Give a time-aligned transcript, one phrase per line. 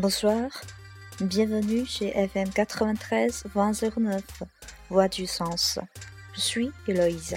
[0.00, 0.50] Bonsoir,
[1.20, 4.22] bienvenue chez FM 93.09,
[4.90, 5.78] Voix du Sens.
[6.34, 7.36] Je suis Héloïse.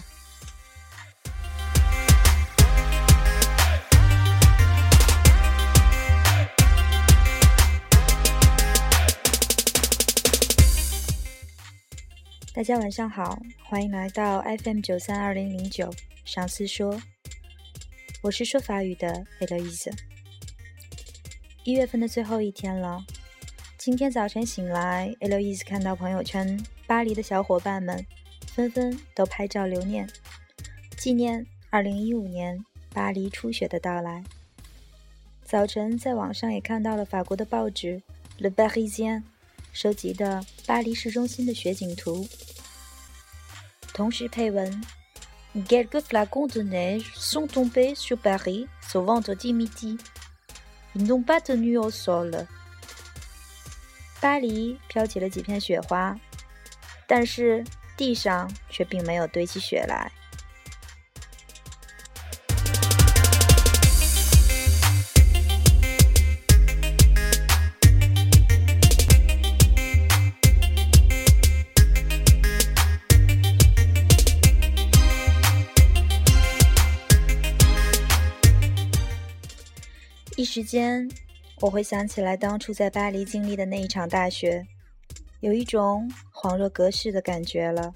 [12.53, 15.89] 大家晚上好，欢迎来到 FM 九三二零零九
[16.25, 17.01] 上司说，
[18.21, 19.93] 我是说法语的 Héloïse。
[21.64, 23.02] 一月份的最后一天了，
[23.78, 28.04] 今天早晨醒来，Eloise 看到朋友圈，巴黎的小伙伴们
[28.48, 30.06] 纷纷都拍照留念，
[30.98, 34.22] 纪念2015年巴黎初雪的到来。
[35.42, 38.02] 早晨在网上也看到了法国的报纸
[38.42, 39.20] 《Le Parisien》
[39.72, 42.28] 收集的巴黎市中心的雪景图，
[43.94, 44.84] 同时配文
[45.66, 49.98] ：“Quelques flacons de neige sont tombés sur Paris ce vendredi midi。”
[50.94, 52.46] Non pas tenu au sol。
[54.20, 56.18] 巴黎飘起了几片雪花，
[57.06, 57.64] 但是
[57.96, 60.10] 地上却并没有堆起雪来。
[80.54, 81.10] 时间，
[81.62, 84.64] 我会想起来当初在巴黎经历的那一场大雪，
[85.40, 87.92] 有一种恍若隔世的感觉了。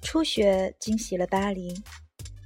[0.00, 1.82] 初雪惊喜了巴黎，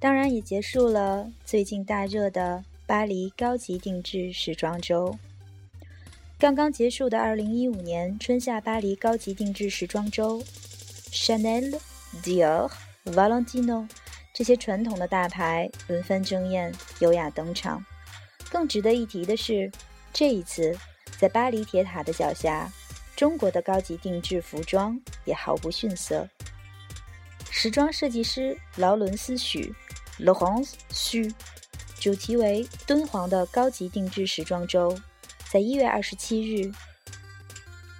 [0.00, 5.14] 当然也结束了最近大热的巴黎高级定制时装周。
[6.38, 10.42] 刚刚结束的二零一五年春夏巴黎高级定制时装周
[11.12, 11.78] ，Chanel、
[12.22, 12.70] Dior、
[13.04, 13.86] Valentino。
[14.34, 17.82] 这些传统的大牌轮番争艳，优雅登场。
[18.50, 19.70] 更值得一提的是，
[20.12, 20.76] 这一次
[21.16, 22.68] 在巴黎铁塔的脚下，
[23.14, 26.28] 中国的高级定制服装也毫不逊色。
[27.48, 29.72] 时装设计师劳伦斯许
[30.18, 31.32] （Laurence Xu）
[32.00, 34.98] 主题为敦煌的高级定制时装周，
[35.48, 36.72] 在一月二十七日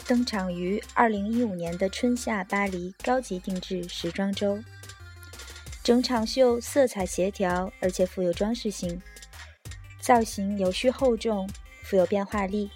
[0.05, 4.59] 登场于二零一五年的春夏巴黎高级定制时装周。
[5.85, 8.99] 整场秀色彩协调，而且富有装饰性，
[10.01, 11.47] 造型有序厚重，
[11.83, 12.71] 富有变化力。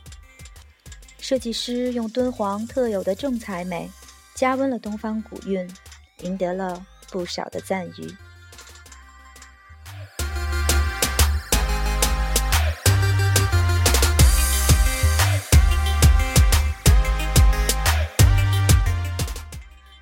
[1.18, 3.90] 设计师用敦煌特有的重彩美，
[4.34, 5.66] 加温了东方古韵，
[6.18, 8.14] 赢得了不少的赞誉。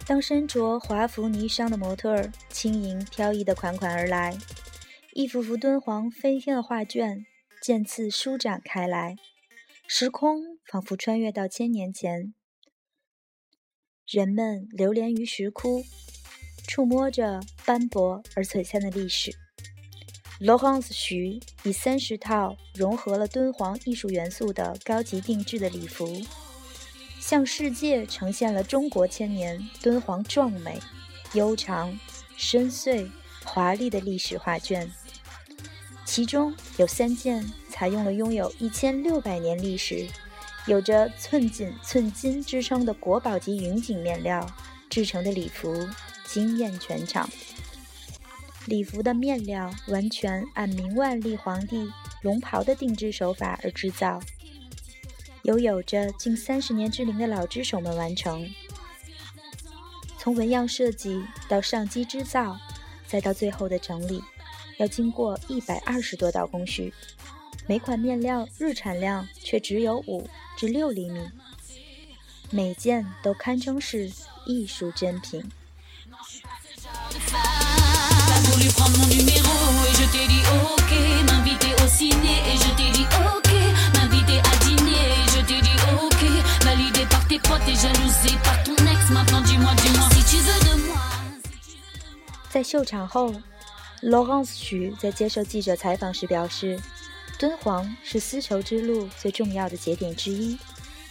[0.05, 2.31] 当身着华服霓裳的模特儿
[2.67, 4.37] 轻盈飘逸的款款而来，
[5.13, 7.25] 一幅幅敦煌飞天的画卷
[7.63, 9.15] 渐次舒展开来，
[9.87, 12.35] 时空仿佛穿越到千年前。
[14.05, 15.85] 人们流连于石窟，
[16.67, 19.33] 触摸着斑驳而璀璨的历史。
[20.41, 26.21] 罗汉斯徐以三十套融合了敦煌艺术元素的高级定制的礼服。
[27.21, 30.81] 向世界呈现了中国千年敦煌壮美、
[31.33, 31.97] 悠长、
[32.37, 33.11] 深邃、
[33.45, 34.91] 华丽的历史画卷，
[36.05, 40.07] 其中有三件采用了拥有一千六百年历史、
[40.67, 44.47] 有着“寸锦寸金”之称的国宝级云锦面料
[44.91, 45.89] 制成的礼服，
[46.27, 47.29] 惊艳全场。
[48.67, 51.89] 礼服的面料完全按明万历皇帝
[52.23, 54.21] 龙袍的定制手法而制造。
[55.43, 58.45] 由有着近三十年之龄的老织手们完成，
[60.27, 62.59] 从纹样设计到上机织造，
[63.07, 64.21] 再到最后的整理，
[64.77, 66.93] 要经过一百二十多道工序。
[67.69, 71.21] 每款面料日产量却只有五至六厘米，
[72.51, 74.11] 每件都堪称是
[74.47, 75.49] 艺术珍品。
[92.57, 93.35] 在秀场后
[94.01, 96.81] ，Laurence 徐在接受记者采访时表示
[97.39, 100.57] ：“敦煌是丝绸之路最重要的节点之一，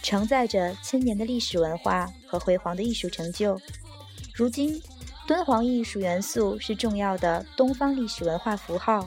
[0.02, 3.60] 承载着千年的历史文化和辉煌的艺术成就。
[4.34, 4.82] 如今，
[5.28, 9.06] 敦煌艺术元素是重要的东方历史文化符号，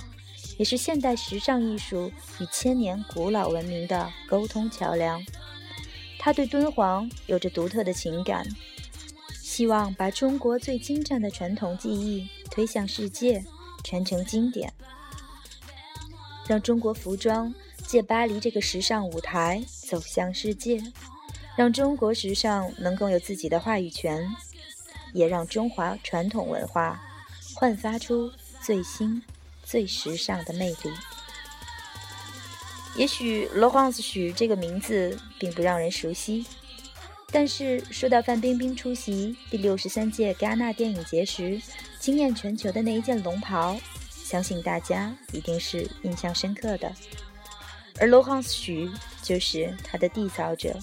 [0.57, 2.09] 也是现代时尚艺术
[2.39, 5.21] 与千年古老文明的沟通桥梁。
[6.18, 8.47] 他对敦煌有着独特的情感。”
[9.60, 13.44] 希望把中国最精湛的传统技艺推向世界，
[13.84, 14.74] 传承经典。
[16.48, 17.54] 让中国服装
[17.86, 20.82] 借巴黎这个时尚舞台走向世界，
[21.58, 24.26] 让中国时尚能够有自己的话语权，
[25.12, 27.04] 也让中华传统文化
[27.54, 29.22] 焕发出最新、
[29.66, 30.90] 最时尚的魅力。
[32.96, 36.46] 也许 Laurence 许这个名字并不让人熟悉，
[37.31, 41.62] 但是说到范冰冰出席第六十三届戛纳电影节时
[42.00, 43.80] 惊艳全球的那一件龙袍，
[44.10, 46.92] 相信大家一定是印象深刻的。
[48.00, 48.90] 而罗汉许
[49.22, 50.80] 就是他的缔造者，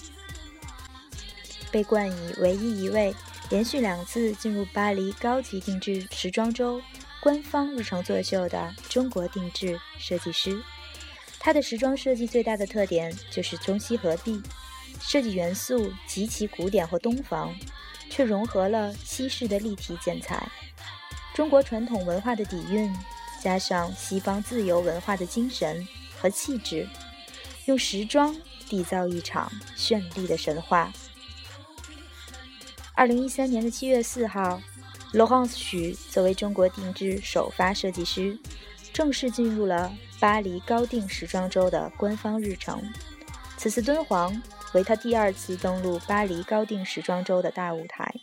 [1.70, 3.12] 被冠以唯一一位
[3.50, 6.81] 连续两次进入巴黎高级定制时装周
[7.20, 10.62] 官方日常作秀的中国定制设计师。
[11.40, 14.42] 他的时装设计最大的特点就是中西合璧，
[15.00, 17.54] 设计元素极其古典和东方，
[18.10, 20.48] 却融合了西式的立体剪裁，
[21.34, 22.94] 中国传统文化的底蕴，
[23.40, 25.87] 加上西方自由文化的精神
[26.20, 26.88] 和气质，
[27.66, 28.34] 用时装
[28.69, 30.93] 缔造一场绚丽的神话。
[32.94, 34.60] 二零一三年的七月四号
[35.12, 38.38] ，Laurence 许作为中国定制首发设计师，
[38.92, 39.92] 正式进入了。
[40.19, 42.82] 巴黎高定时装周的官方日程，
[43.58, 44.34] 此次敦煌
[44.76, 48.14] 为他第二次登陆巴黎高定时装周的大舞台。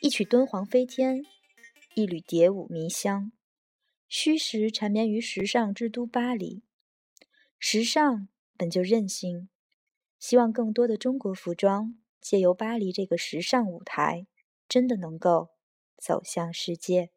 [0.00, 1.24] 一曲敦煌飞天，
[1.94, 3.30] 一缕蝶舞迷香，
[4.08, 6.64] 虚实缠绵于时尚之都巴黎。
[7.56, 8.26] 时尚
[8.56, 9.48] 本就任性，
[10.18, 14.26] 希望更多的中国服装借由巴黎这个时尚舞台，
[14.68, 15.50] 真的能够
[15.96, 17.12] 走向世界。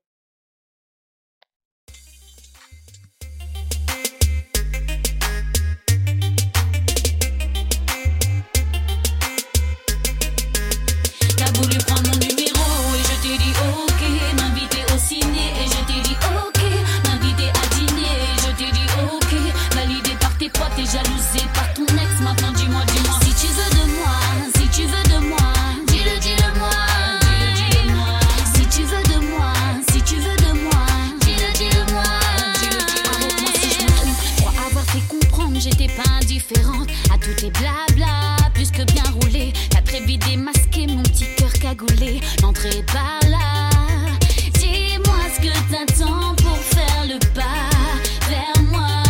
[35.88, 39.54] pas indifférente à tous tes blabla, plus que bien roulé.
[39.70, 40.24] T'as très vite
[40.88, 42.20] mon petit cœur cagoulé.
[42.42, 43.70] L'entrée par là,
[44.60, 47.70] dis-moi ce que t'attends pour faire le pas
[48.30, 49.04] vers moi.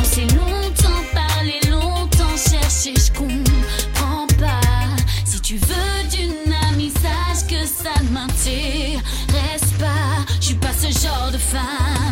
[0.00, 4.60] On s'est longtemps parlé, longtemps cherché, je comprends pas.
[5.24, 10.24] Si tu veux d'une amie, sache que ça ne m'intéresse pas.
[10.40, 12.05] Je suis pas ce genre de femme.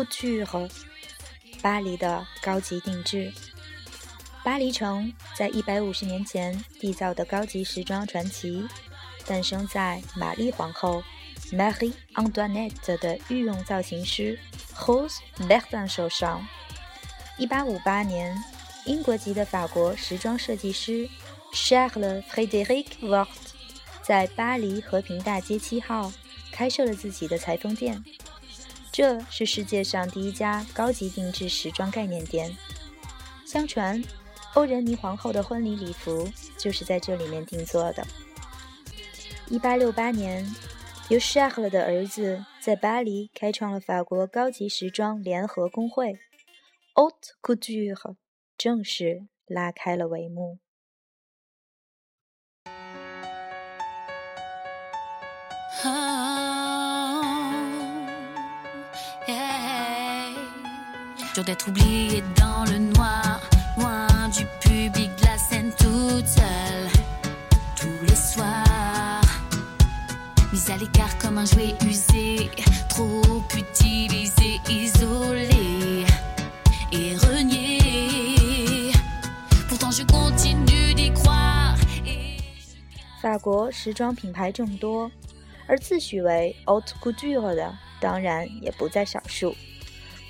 [0.00, 0.70] Haute couture.
[1.60, 3.30] 巴黎的高级定制，
[4.42, 8.66] 巴黎城在一百五十年前缔造的高级时装传奇，
[9.26, 11.02] 诞生在玛丽皇后
[11.52, 14.38] Marie Antoinette 的御用造型师
[14.72, 16.46] h o s e Bertin 手上。
[17.36, 18.34] 一八五八年，
[18.86, 21.06] 英国籍的法国时装设计师
[21.52, 23.28] Charles Frederic Worth
[24.02, 26.10] 在巴黎和平大街七号
[26.50, 28.02] 开设了自己的裁缝店。
[29.00, 32.54] 这是世界上第一家高级定制时装概念店。
[33.46, 34.04] 相传，
[34.52, 36.28] 欧仁妮皇后的婚礼礼服
[36.58, 38.06] 就是在这里面定做的。
[39.48, 40.54] 1868年，
[41.08, 46.18] 由 Charles 的儿子在巴黎开创了法国高级时装联合工会
[46.94, 48.16] haute couture
[48.58, 50.58] 正式拉开了帷幕。
[61.39, 63.41] dur d'être oublié dans le noir,
[63.77, 66.89] loin du public, la scène toute seule,
[67.75, 69.21] tous les soirs.
[70.51, 72.49] Mise à l'écart comme un jouet usé,
[72.89, 76.05] trop utilisé, isolé
[76.91, 78.91] et renié.
[79.67, 81.75] Pourtant je continue d'y croire.
[83.21, 85.11] 法国时装品牌众多，
[85.67, 89.55] 而自诩为 haute couture 的，当然也不在少数。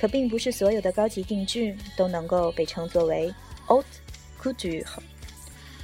[0.00, 3.30] 可并不是所有的高级定制都能够被称作为
[3.66, 3.84] haute
[4.40, 4.82] couture，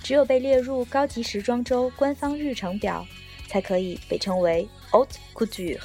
[0.03, 3.07] 只有被列入高级时装周官方日程表，
[3.47, 5.79] 才可以被称为 haute couture。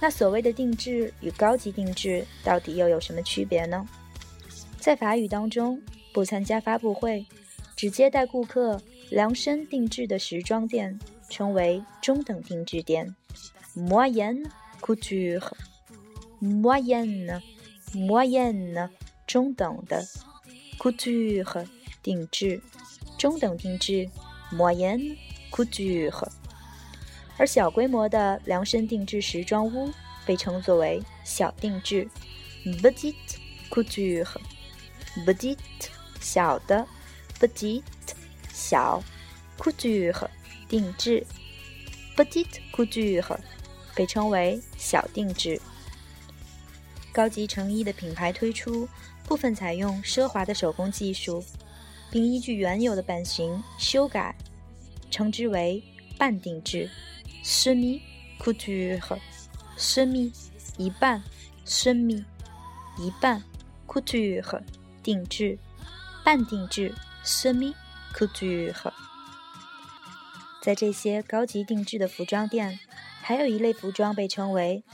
[0.00, 3.84] 那所谓的定制与高级定制到底又有什么区别呢？
[4.78, 7.26] 在法语当中，不参加发布会，
[7.74, 8.80] 只接待顾客
[9.10, 10.96] 量身定制的时装店
[11.28, 13.12] 称为中等定制店
[13.74, 14.44] m o y e n
[14.80, 15.42] couture。
[16.40, 18.88] moyenne，moyenne，
[19.26, 20.02] 中等的
[20.78, 21.66] ；couture，
[22.02, 22.62] 定制，
[23.18, 24.08] 中等定制
[24.52, 25.18] ；moyenne
[25.50, 26.28] couture。
[27.36, 29.92] 而小规模的量身定制时装屋
[30.26, 32.08] 被称作为小定制
[32.64, 33.14] ；petite
[33.70, 35.58] couture，petite，
[36.20, 36.86] 小的
[37.38, 37.82] ；petite，
[38.52, 39.02] 小
[39.58, 40.28] ；couture，
[40.68, 41.26] 定制
[42.16, 43.36] ；petite couture，
[43.94, 45.60] 被称为小定制。
[47.12, 48.88] 高级成衣的品牌推出，
[49.24, 51.44] 部分采用奢华的手工技术，
[52.10, 54.34] 并依据原有的版型修改，
[55.10, 55.82] 称之为
[56.16, 56.88] 半定制
[57.44, 58.00] （semi
[58.38, 60.32] couture），semi
[60.76, 61.22] 一半
[61.66, 62.24] ，semi
[62.98, 63.42] 一半
[63.86, 64.62] ，couture
[65.02, 65.58] 定制，
[66.24, 67.74] 半定制 （semi
[68.14, 68.92] couture）。
[70.62, 72.78] 在这些高级定制的服装店，
[73.22, 74.84] 还有一类服装被称为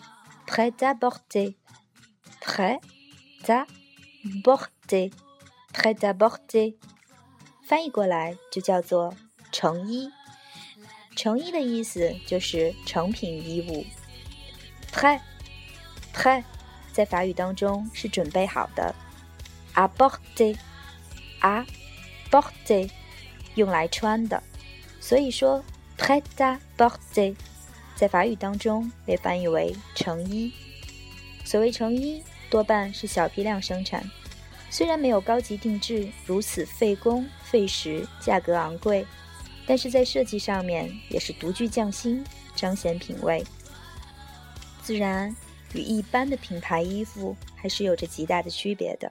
[0.46, 1.54] prêt-à-porter。
[2.46, 2.78] Très
[3.48, 3.66] à
[4.42, 5.12] porter,
[5.74, 6.74] très à porter，
[7.68, 9.14] 翻译过来就叫做
[9.50, 10.08] 成衣。
[11.16, 13.84] 成衣的意思就是成品衣物。
[14.92, 15.20] très
[16.14, 16.44] très
[16.92, 18.94] 在法语当中是准备好的。
[19.74, 20.56] à porter
[21.40, 21.66] à
[22.30, 22.88] porter
[23.56, 24.42] 用来穿的，
[25.00, 25.62] 所以说
[25.98, 27.34] très à porter
[27.96, 30.52] 在法语当中被翻译为成衣。
[31.44, 32.22] 所谓成衣。
[32.48, 34.08] 多半是小批量生产，
[34.70, 39.04] 虽然没有高级定制如此费工费时、价格昂贵，
[39.66, 42.24] 但是在设计上面也是独具匠心，
[42.54, 43.44] 彰显品味。
[44.82, 45.34] 自然
[45.74, 49.10] 与一般的品牌衣服还是有着极大的区别的。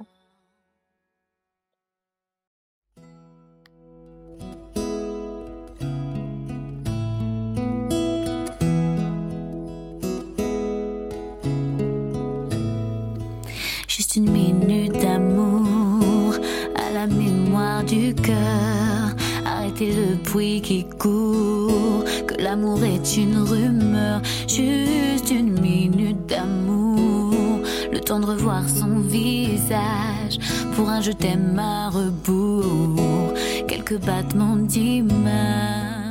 [17.35, 19.15] à la mémoire du cœur.
[19.45, 24.23] Arrêtez le bruit qui court, que l'amour est une rumeur.
[24.47, 27.61] Juste une minute d'amour,
[27.93, 30.39] le temps de revoir son visage
[30.75, 33.35] pour un je t'aime à rebours.
[33.67, 36.07] Quelques battements d'image.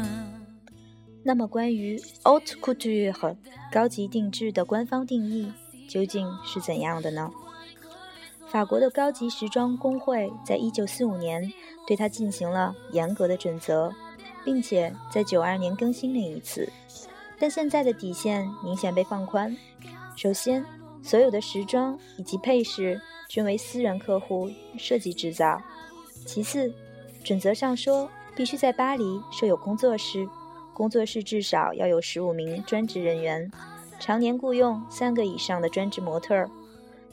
[1.25, 3.35] 那么，关于 haute couture
[3.71, 5.51] 高级定制的官方定义
[5.87, 7.29] 究竟是怎样的呢？
[8.54, 11.52] 法国的高级时装工会在一九四五年
[11.88, 13.92] 对它进行了严格的准则，
[14.44, 16.68] 并且在九二年更新了一次。
[17.36, 19.52] 但现在的底线明显被放宽。
[20.14, 20.64] 首先，
[21.02, 25.60] 所有的时装以及配饰均为私人客户设计制造。
[26.24, 26.72] 其次，
[27.24, 30.28] 准则上说必须在巴黎设有工作室，
[30.72, 33.50] 工作室至少要有十五名专职人员，
[33.98, 36.48] 常年雇佣三个以上的专职模特儿。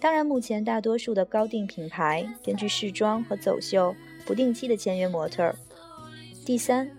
[0.01, 5.53] 当然，目前大多数的高定品牌根据试装和走秀，不定期的签约模特。
[6.43, 6.89] 第三，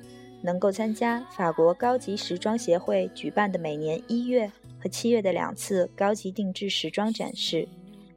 [0.41, 4.49] 能够参加法国高级时装协会举办的每年一月
[4.81, 7.67] 和七月的两次高级定制时装展示，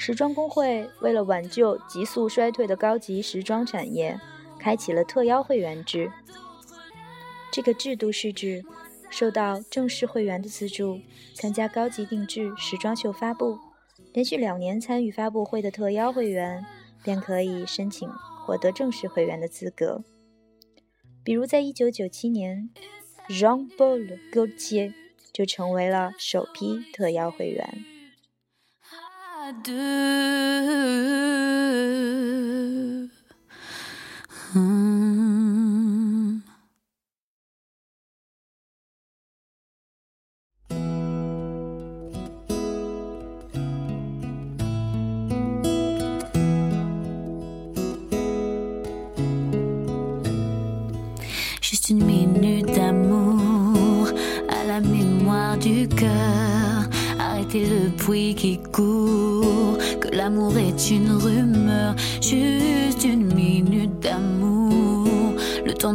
[0.00, 4.16] 时装工会为了挽救急速衰退的高级时装产业，
[4.56, 6.12] 开启了特邀会员制。
[7.50, 8.64] 这个制度是指，
[9.10, 11.00] 受到正式会员的资助，
[11.34, 13.58] 参加高级定制时装秀发布，
[14.18, 16.66] 连续两年参与发布会的特邀会员，
[17.04, 18.10] 便可以申请
[18.44, 20.02] 获得正式会员的资格。
[21.22, 22.68] 比如，在一九九七年
[23.28, 24.92] ，Jean Paul Gaultier
[25.32, 27.84] 就成为了首批特邀会员。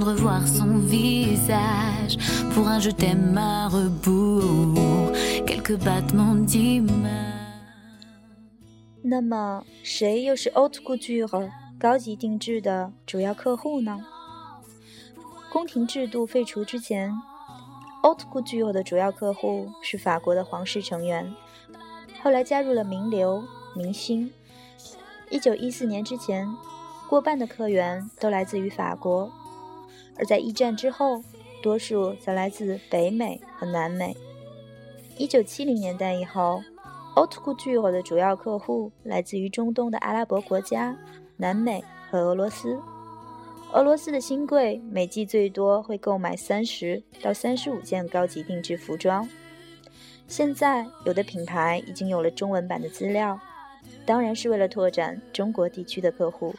[0.03, 2.17] De revoir son visage
[2.53, 5.11] pour un je t'aime à rebours.
[5.45, 7.31] Quelques battements d'image.
[9.01, 13.99] 那么，谁又是 haute couture 高级定制的主要客户呢？
[15.51, 17.13] 宫廷制度废除之前
[18.01, 21.33] ，haute couture 的主要客户是法国的皇室成员，
[22.21, 23.43] 后来加入了名流、
[23.75, 24.31] 明星。
[25.29, 26.47] 一九一四年之前，
[27.09, 29.29] 过半的客源都来自于法国，
[30.17, 31.23] 而在一战之后，
[31.61, 34.15] 多数则来自北美和南美。
[35.17, 36.61] 一九七零年代以后。
[37.15, 40.97] haute couture 的主要客户来自于中东的阿拉伯国家、
[41.37, 42.79] 南美和俄罗斯。
[43.71, 49.29] 俄罗斯的新贵每季最多会购买三十到三十五件高级定制服装。
[50.27, 53.39] 现在有的品牌已经有了中文版的资料，
[54.07, 56.55] 当然是为了拓展中国地区的客户。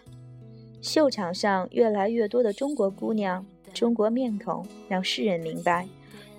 [0.84, 5.88] 秀场上越来越多的中国姑娘、中国面孔，让世人明白，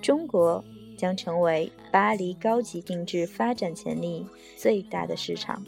[0.02, 0.64] 中国。
[0.98, 5.62] 将成为巴黎高级定制发展潜力最大的市场。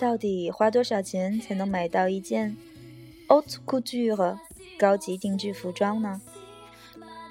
[0.00, 2.56] 到底花多少钱才能买到一件
[3.28, 4.38] haute couture
[4.78, 6.22] 高级定制服装呢？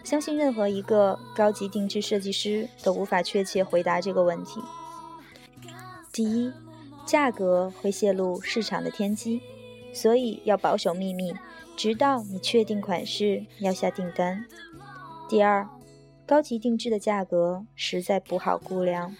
[0.04, 4.62] 相信任何一个高级定制设计师都无法确切回答这个问题。
[6.14, 6.52] 第一，
[7.08, 9.42] 价格会泄露市场的天机，
[9.92, 11.34] 所以要保守秘密，
[11.76, 14.46] 直到你确定款式要下订单。
[15.28, 15.68] 第二，
[16.28, 19.16] 高级定制的价格实在不好估量，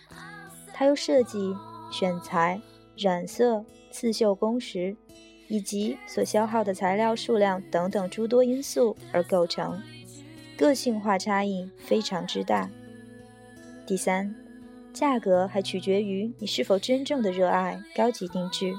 [0.72, 1.56] 它由设计、
[1.92, 2.62] 选材。
[3.00, 4.96] 染色、刺绣工时，
[5.48, 9.82] 以及所消耗的材料数量等等诸多因素而构成，
[10.58, 12.70] 个性化差异非常之大。
[13.88, 14.36] 第三，
[14.94, 18.76] 价格还取决于你是否真正的热爱高级定制，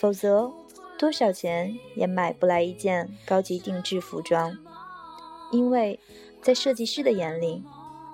[0.00, 0.50] 否则
[0.98, 4.56] 多少钱也买不来一件高级定制服装，
[5.52, 6.00] 因为
[6.40, 7.62] 在设计师的眼里，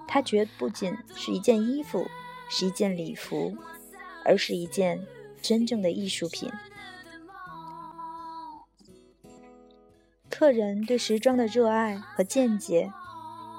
[0.09, 2.07] 它绝不仅是一件衣服，
[2.51, 3.57] 是一件礼服。
[4.25, 5.05] 而是一件
[5.41, 6.51] 真正的艺术品。
[10.29, 12.91] 客人对时装的热爱和见解，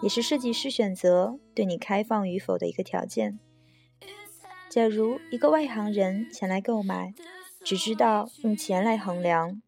[0.02, 3.40] 也是设计师选择对你开放与否的一个条件。
[4.70, 7.14] 假如一个外行人前来购买，
[7.64, 9.62] 只知道用钱来衡量，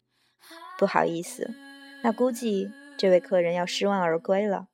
[0.78, 1.54] 不好意思，
[2.02, 4.66] 那估计这位客人要失望而归了。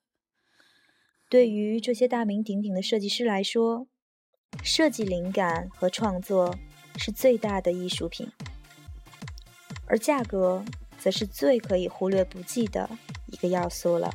[1.28, 3.86] 对于这些大名鼎鼎的设计师来说，
[4.62, 6.54] 设计灵感和创作
[6.96, 8.30] 是最大的艺术品，
[9.86, 10.64] 而价格
[10.98, 12.90] 则是最可以忽略不计的
[13.26, 14.14] 一个要素了。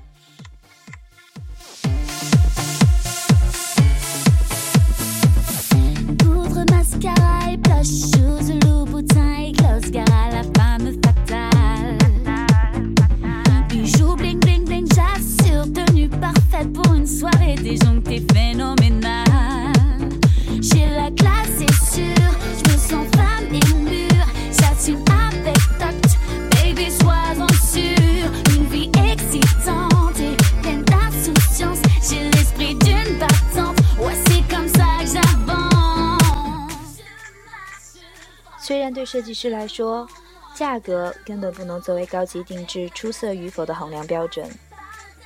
[38.59, 40.05] 虽然对设计师来说，
[40.53, 44.49] 价格根本不能作为高级定制出色与否的衡量标准，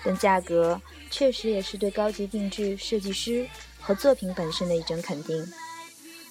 [0.04, 3.48] 但价格确实也是对高级定制设计师
[3.91, 5.45] 和作品本身的一种肯定。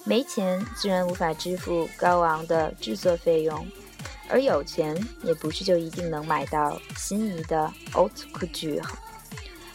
[0.04, 3.66] 没钱自然无法支付高昂的制作费用，
[4.30, 8.82] 而有钱也不是就一定能买到心仪的 o u t c o u t u r e。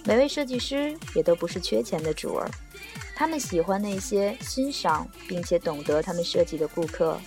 [0.04, 2.50] 每位设计师也都不是缺钱的主儿。
[3.16, 7.20] 他们喜欢那些欣赏并且懂得他们设计的顾客。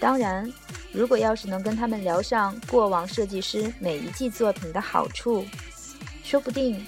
[0.00, 0.52] 当然，
[0.90, 5.46] 如果要是能跟他们聊上过往设计师每一季作品的好处，
[6.24, 6.84] 说不定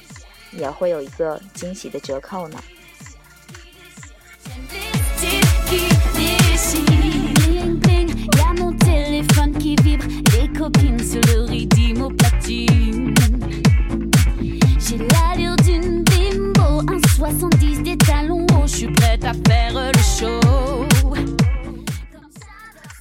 [0.50, 2.60] 也会有一个惊喜的折扣呢。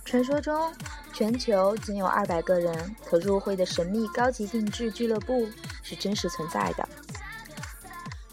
[0.06, 0.72] 传说中，
[1.14, 5.46] 全球仅有二百个人可入会的神秘高级定制俱乐部
[5.84, 6.88] 是真实存在的。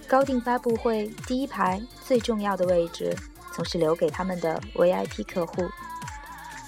[0.06, 3.12] 高定发布会第一排最重要的位置，
[3.52, 5.68] 总是留给他们的 VIP 客户。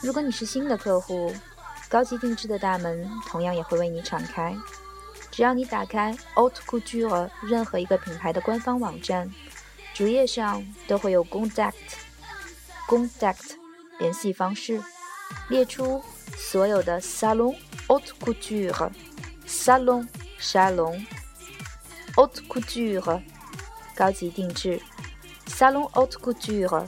[0.03, 1.33] 如果你是新的客户，
[1.89, 4.57] 高级定制的大门同样也会为你敞开。
[5.31, 9.31] 只要你打开 Haute Couture 任何一个品牌的官方网站。
[9.95, 11.73] 主页上都会有 contact
[12.87, 13.57] contact
[13.99, 14.81] 联系方式，
[15.49, 16.01] 列出
[16.37, 17.57] 所有的 salon
[17.89, 18.93] haute couture
[19.45, 20.07] salon
[20.39, 21.05] 沙龙
[22.15, 23.21] haute couture
[23.97, 24.81] 高级定制
[25.49, 26.87] salon haute couture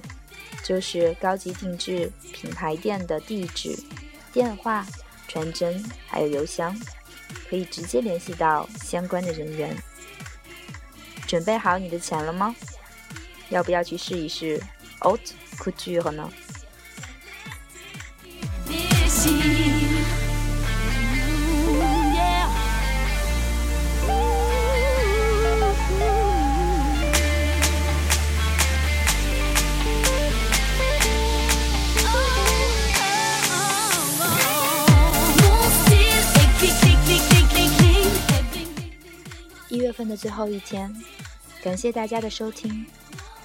[0.63, 3.77] 就是高级定制品牌店的地址、
[4.33, 4.87] 电话、
[5.29, 6.79] 传真还有邮箱，
[7.49, 9.77] 可以直接联系到相关的人员。
[11.27, 12.55] 准备好你的钱了吗？
[13.51, 14.63] 要不要去试一试
[15.01, 16.31] o u t couture 呢？
[40.41, 40.91] 后一天，
[41.63, 42.87] 感谢大家的收听。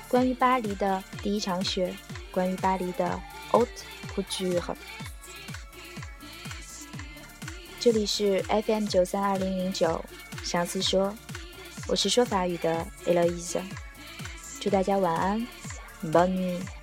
[0.08, 1.94] 关于巴黎的第一场雪，
[2.32, 3.68] 关于巴黎的 Ot
[4.08, 4.78] p u j u r。
[7.82, 10.02] 这里是 FM 九三二零零九，
[10.42, 11.14] 上次说，
[11.90, 13.60] 我是说法语的 Elisa，
[14.62, 15.46] 祝大家晚安
[16.02, 16.75] ，Bonne nuit。